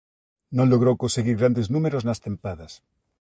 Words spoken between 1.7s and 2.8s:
números nas tempadas.